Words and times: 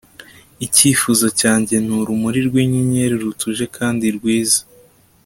Icyifuzo 0.65 1.25
cyanjye 1.39 1.75
ni 1.85 1.93
urumuri 1.99 2.39
rwinyenyeri 2.47 3.15
rutuje 3.23 3.65
kandi 3.77 4.05
rwiza 4.17 4.61